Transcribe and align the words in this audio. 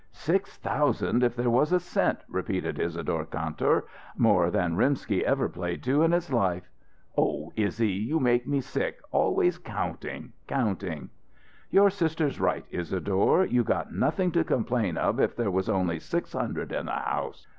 "Six 0.13 0.57
thousand 0.57 1.21
if 1.21 1.35
there 1.35 1.51
was 1.51 1.71
a 1.71 1.79
cent," 1.79 2.21
repeated 2.27 2.79
Isadore 2.79 3.25
Kantor; 3.25 3.83
"more 4.17 4.49
than 4.49 4.75
Rimsky 4.75 5.23
ever 5.23 5.47
played 5.47 5.83
to 5.83 6.01
in 6.01 6.11
his 6.11 6.33
life!" 6.33 6.71
"Oh, 7.15 7.51
Izzy, 7.55 7.91
you 7.91 8.19
make 8.19 8.47
me 8.47 8.61
sick, 8.61 8.99
always 9.11 9.59
counting 9.59 10.33
counting." 10.47 11.11
"Your 11.69 11.91
sister's 11.91 12.39
right, 12.39 12.65
Isadore. 12.71 13.45
You 13.45 13.63
got 13.63 13.93
nothing 13.93 14.31
to 14.31 14.43
complain 14.43 14.97
of 14.97 15.19
if 15.19 15.35
there 15.35 15.51
was 15.51 15.69
only 15.69 15.99
six 15.99 16.33
hundred 16.33 16.71
in 16.71 16.87
the 16.87 16.91
house. 16.93 17.45